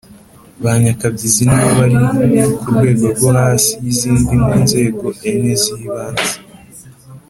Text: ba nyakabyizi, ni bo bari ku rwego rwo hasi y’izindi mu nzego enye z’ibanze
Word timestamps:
ba 0.63 0.71
nyakabyizi, 0.83 1.41
ni 1.45 1.55
bo 1.61 1.69
bari 1.79 1.97
ku 2.59 2.65
rwego 2.75 3.05
rwo 3.13 3.27
hasi 3.37 3.71
y’izindi 3.83 4.33
mu 4.43 4.53
nzego 4.63 5.07
enye 5.29 5.53
z’ibanze 5.61 6.33